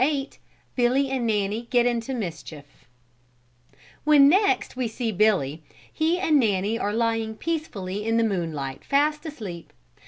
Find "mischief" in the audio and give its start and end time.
2.15-2.65